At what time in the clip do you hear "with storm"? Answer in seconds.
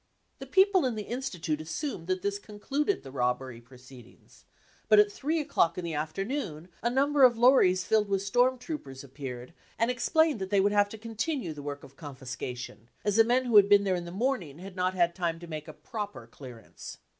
8.09-8.57